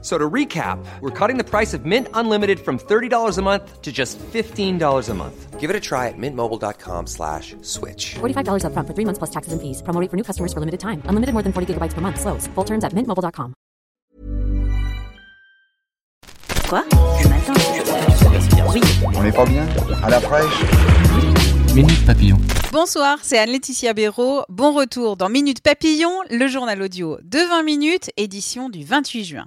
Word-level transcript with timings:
So 0.00 0.16
to 0.16 0.30
recap, 0.30 0.78
we're 1.00 1.10
cutting 1.10 1.38
the 1.38 1.44
price 1.44 1.74
of 1.74 1.84
Mint 1.84 2.06
Unlimited 2.14 2.60
from 2.60 2.78
$30 2.78 3.36
a 3.36 3.42
month 3.42 3.82
to 3.82 3.90
just 3.90 4.16
$15 4.32 5.08
a 5.08 5.14
month. 5.14 5.58
Give 5.58 5.70
it 5.70 5.74
a 5.74 5.80
try 5.80 6.06
at 6.06 6.14
mintmobile.com 6.16 7.08
slash 7.08 7.56
switch. 7.62 8.14
$45 8.20 8.62
upfront 8.62 8.86
for 8.86 8.94
three 8.94 9.04
months 9.04 9.18
plus 9.18 9.30
taxes 9.30 9.52
and 9.52 9.60
fees. 9.60 9.82
Promo 9.82 10.00
rate 10.00 10.08
for 10.08 10.16
new 10.16 10.22
customers 10.22 10.52
for 10.52 10.60
limited 10.60 10.78
time. 10.78 11.02
Unlimited 11.08 11.32
more 11.34 11.42
than 11.42 11.52
40 11.52 11.74
gigabytes 11.74 11.94
per 11.94 12.00
month. 12.00 12.20
Slows. 12.20 12.46
Full 12.54 12.64
terms 12.64 12.84
at 12.84 12.92
mintmobile.com. 12.94 13.54
Quoi? 16.68 16.84
Le 17.22 17.28
matin 17.28 17.54
Oui. 18.72 18.80
On 19.16 19.22
n'est 19.22 19.32
pas 19.32 19.46
bien? 19.46 19.66
À 20.04 20.10
la 20.10 20.20
fraîche? 20.20 20.62
Minute 21.74 22.06
Papillon. 22.06 22.38
Bonsoir, 22.72 23.18
c'est 23.22 23.38
Anne-Laetitia 23.38 23.94
Béraud. 23.94 24.42
Bon 24.48 24.72
retour 24.74 25.16
dans 25.16 25.28
Minute 25.28 25.62
Papillon, 25.62 26.12
le 26.30 26.46
journal 26.46 26.82
audio 26.82 27.18
de 27.22 27.38
20 27.38 27.62
minutes, 27.62 28.10
édition 28.16 28.68
du 28.68 28.84
28 28.84 29.24
juin. 29.24 29.46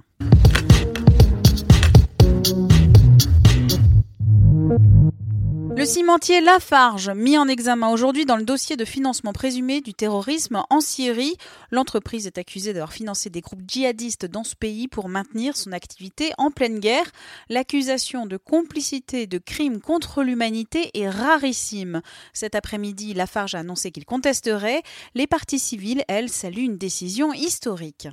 Le 5.82 5.86
cimentier 5.86 6.40
Lafarge, 6.40 7.10
mis 7.10 7.36
en 7.36 7.48
examen 7.48 7.88
aujourd'hui 7.88 8.24
dans 8.24 8.36
le 8.36 8.44
dossier 8.44 8.76
de 8.76 8.84
financement 8.84 9.32
présumé 9.32 9.80
du 9.80 9.94
terrorisme 9.94 10.62
en 10.70 10.80
Syrie. 10.80 11.36
L'entreprise 11.72 12.28
est 12.28 12.38
accusée 12.38 12.72
d'avoir 12.72 12.92
financé 12.92 13.30
des 13.30 13.40
groupes 13.40 13.64
djihadistes 13.66 14.24
dans 14.24 14.44
ce 14.44 14.54
pays 14.54 14.86
pour 14.86 15.08
maintenir 15.08 15.56
son 15.56 15.72
activité 15.72 16.30
en 16.38 16.52
pleine 16.52 16.78
guerre. 16.78 17.10
L'accusation 17.48 18.26
de 18.26 18.36
complicité 18.36 19.26
de 19.26 19.38
crimes 19.38 19.80
contre 19.80 20.22
l'humanité 20.22 20.88
est 20.94 21.10
rarissime. 21.10 22.00
Cet 22.32 22.54
après-midi, 22.54 23.12
Lafarge 23.12 23.56
a 23.56 23.58
annoncé 23.58 23.90
qu'il 23.90 24.04
contesterait. 24.04 24.82
Les 25.16 25.26
parties 25.26 25.58
civiles, 25.58 26.04
elles, 26.06 26.28
saluent 26.28 26.62
une 26.62 26.78
décision 26.78 27.32
historique. 27.32 28.06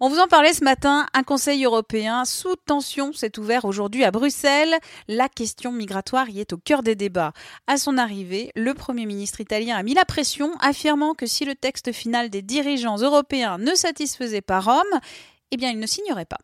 On 0.00 0.08
vous 0.08 0.20
en 0.20 0.28
parlait 0.28 0.52
ce 0.52 0.62
matin, 0.62 1.06
un 1.12 1.24
Conseil 1.24 1.64
européen 1.64 2.24
sous 2.24 2.54
tension 2.54 3.12
s'est 3.12 3.36
ouvert 3.36 3.64
aujourd'hui 3.64 4.04
à 4.04 4.12
Bruxelles. 4.12 4.76
La 5.08 5.28
question 5.28 5.72
migratoire 5.72 6.28
y 6.28 6.38
est 6.38 6.52
au 6.52 6.56
cœur 6.56 6.84
des 6.84 6.94
débats. 6.94 7.32
À 7.66 7.78
son 7.78 7.98
arrivée, 7.98 8.52
le 8.54 8.74
Premier 8.74 9.06
ministre 9.06 9.40
italien 9.40 9.76
a 9.76 9.82
mis 9.82 9.94
la 9.94 10.04
pression, 10.04 10.52
affirmant 10.60 11.14
que 11.14 11.26
si 11.26 11.44
le 11.44 11.56
texte 11.56 11.90
final 11.90 12.30
des 12.30 12.42
dirigeants 12.42 12.98
européens 12.98 13.58
ne 13.58 13.74
satisfaisait 13.74 14.40
pas 14.40 14.60
Rome, 14.60 15.00
eh 15.50 15.56
bien 15.56 15.70
il 15.70 15.80
ne 15.80 15.86
signerait 15.86 16.26
pas. 16.26 16.38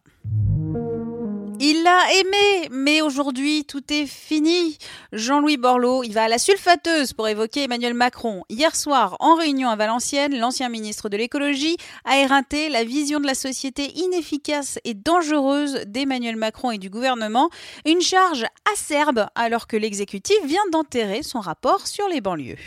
Il 1.67 1.83
l'a 1.83 2.13
aimé, 2.21 2.69
mais 2.71 3.01
aujourd'hui 3.01 3.65
tout 3.65 3.91
est 3.91 4.05
fini. 4.05 4.77
Jean-Louis 5.15 5.57
Borloo, 5.57 6.03
il 6.05 6.13
va 6.13 6.25
à 6.25 6.29
la 6.29 6.37
sulfateuse 6.37 7.15
pour 7.15 7.27
évoquer 7.27 7.63
Emmanuel 7.63 7.95
Macron. 7.95 8.45
Hier 8.51 8.77
soir, 8.77 9.17
en 9.19 9.35
réunion 9.35 9.71
à 9.71 9.77
Valenciennes, 9.77 10.39
l'ancien 10.39 10.69
ministre 10.69 11.09
de 11.09 11.17
l'écologie 11.17 11.79
a 12.05 12.19
éreinté 12.19 12.69
la 12.69 12.85
vision 12.85 13.19
de 13.19 13.27
la 13.27 13.35
société 13.35 13.99
inefficace 13.99 14.79
et 14.85 14.93
dangereuse 14.93 15.85
d'Emmanuel 15.87 16.37
Macron 16.37 16.71
et 16.71 16.77
du 16.77 16.91
gouvernement. 16.91 17.49
Une 17.87 18.03
charge 18.03 18.45
acerbe 18.71 19.25
alors 19.35 19.67
que 19.67 19.79
l'exécutif 19.79 20.37
vient 20.45 20.69
d'enterrer 20.71 21.23
son 21.23 21.41
rapport 21.41 21.87
sur 21.87 22.07
les 22.09 22.21
banlieues. 22.21 22.59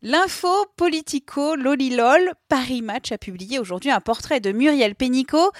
L'info 0.00 0.48
politico 0.76 1.56
lolilol, 1.56 2.32
Paris 2.48 2.80
Match 2.80 3.12
a 3.12 3.18
publié 3.18 3.58
aujourd'hui 3.58 3.90
un 3.90 4.00
portrait 4.00 4.40
de 4.40 4.50
Muriel 4.50 4.94
Pénicaud. 4.94 5.50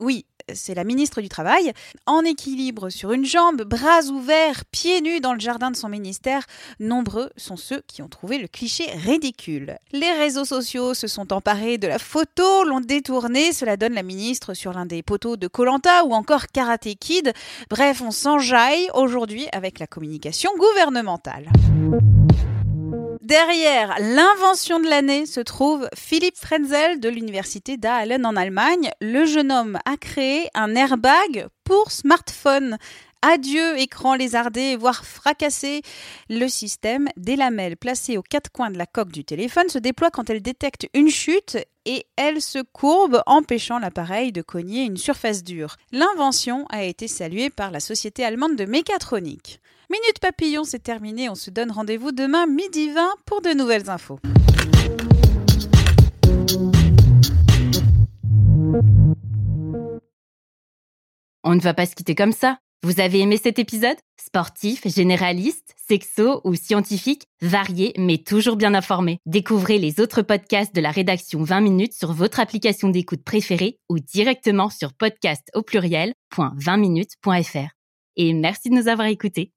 Oui, 0.00 0.24
c'est 0.54 0.74
la 0.74 0.84
ministre 0.84 1.20
du 1.20 1.28
Travail, 1.28 1.72
en 2.06 2.22
équilibre 2.22 2.90
sur 2.90 3.12
une 3.12 3.24
jambe, 3.24 3.62
bras 3.62 4.04
ouverts, 4.06 4.64
pieds 4.66 5.00
nus 5.00 5.20
dans 5.20 5.34
le 5.34 5.40
jardin 5.40 5.70
de 5.70 5.76
son 5.76 5.88
ministère. 5.88 6.44
Nombreux 6.80 7.30
sont 7.36 7.56
ceux 7.56 7.82
qui 7.86 8.02
ont 8.02 8.08
trouvé 8.08 8.38
le 8.38 8.48
cliché 8.48 8.84
ridicule. 8.92 9.78
Les 9.92 10.12
réseaux 10.12 10.44
sociaux 10.44 10.94
se 10.94 11.06
sont 11.06 11.32
emparés 11.32 11.78
de 11.78 11.88
la 11.88 11.98
photo, 11.98 12.64
l'ont 12.64 12.80
détournée, 12.80 13.52
cela 13.52 13.76
donne 13.76 13.94
la 13.94 14.02
ministre 14.02 14.54
sur 14.54 14.72
l'un 14.72 14.86
des 14.86 15.02
poteaux 15.02 15.36
de 15.36 15.48
Colanta 15.48 16.04
ou 16.04 16.12
encore 16.12 16.46
Karate 16.46 16.94
Kid. 16.98 17.32
Bref, 17.70 18.02
on 18.02 18.10
s'enjaille 18.10 18.88
aujourd'hui 18.94 19.46
avec 19.52 19.78
la 19.78 19.86
communication 19.86 20.50
gouvernementale. 20.58 21.48
Derrière 23.28 23.94
l'invention 24.00 24.80
de 24.80 24.88
l'année 24.88 25.26
se 25.26 25.40
trouve 25.40 25.86
Philippe 25.94 26.38
Frenzel 26.38 26.98
de 26.98 27.10
l'université 27.10 27.76
d'Aalen 27.76 28.24
en 28.24 28.36
Allemagne. 28.36 28.90
Le 29.02 29.26
jeune 29.26 29.52
homme 29.52 29.78
a 29.84 29.98
créé 29.98 30.48
un 30.54 30.74
airbag 30.74 31.46
pour 31.62 31.92
smartphone. 31.92 32.78
Adieu 33.20 33.78
écran 33.78 34.14
lézardé, 34.14 34.76
voire 34.76 35.04
fracassé. 35.04 35.82
Le 36.30 36.48
système 36.48 37.10
des 37.18 37.36
lamelles 37.36 37.76
placées 37.76 38.16
aux 38.16 38.22
quatre 38.22 38.50
coins 38.50 38.70
de 38.70 38.78
la 38.78 38.86
coque 38.86 39.12
du 39.12 39.26
téléphone 39.26 39.68
se 39.68 39.78
déploie 39.78 40.10
quand 40.10 40.30
elle 40.30 40.40
détecte 40.40 40.88
une 40.94 41.10
chute 41.10 41.58
et 41.84 42.06
elle 42.16 42.40
se 42.40 42.60
courbe, 42.72 43.22
empêchant 43.26 43.78
l'appareil 43.78 44.32
de 44.32 44.40
cogner 44.40 44.84
une 44.84 44.96
surface 44.96 45.44
dure. 45.44 45.76
L'invention 45.92 46.64
a 46.70 46.82
été 46.82 47.08
saluée 47.08 47.50
par 47.50 47.72
la 47.72 47.80
société 47.80 48.24
allemande 48.24 48.56
de 48.56 48.64
mécatronique. 48.64 49.60
Minute 49.90 50.18
Papillon, 50.20 50.64
c'est 50.64 50.82
terminé. 50.82 51.30
On 51.30 51.34
se 51.34 51.48
donne 51.48 51.70
rendez-vous 51.70 52.12
demain 52.12 52.46
midi 52.46 52.90
20 52.90 53.08
pour 53.24 53.40
de 53.40 53.56
nouvelles 53.56 53.88
infos. 53.88 54.18
On 61.42 61.54
ne 61.54 61.60
va 61.60 61.72
pas 61.72 61.86
se 61.86 61.94
quitter 61.94 62.14
comme 62.14 62.32
ça. 62.32 62.58
Vous 62.82 63.00
avez 63.00 63.20
aimé 63.20 63.38
cet 63.42 63.58
épisode? 63.58 63.96
Sportif, 64.20 64.86
généraliste, 64.86 65.74
sexo 65.88 66.42
ou 66.44 66.54
scientifique, 66.54 67.24
varié 67.40 67.94
mais 67.96 68.18
toujours 68.18 68.56
bien 68.56 68.74
informé. 68.74 69.20
Découvrez 69.24 69.78
les 69.78 70.00
autres 70.00 70.20
podcasts 70.20 70.74
de 70.74 70.82
la 70.82 70.90
rédaction 70.90 71.42
20 71.42 71.62
minutes 71.62 71.94
sur 71.94 72.12
votre 72.12 72.40
application 72.40 72.90
d'écoute 72.90 73.24
préférée 73.24 73.78
ou 73.88 73.98
directement 73.98 74.68
sur 74.68 74.92
podcast 74.92 75.48
au 75.54 75.62
pluriel.20minutes.fr. 75.62 77.70
Et 78.16 78.34
merci 78.34 78.68
de 78.68 78.74
nous 78.74 78.88
avoir 78.88 79.06
écoutés. 79.06 79.54